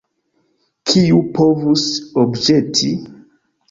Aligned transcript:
Kiu 0.93 1.21
povus 1.37 1.87
obĵeti? 2.25 2.95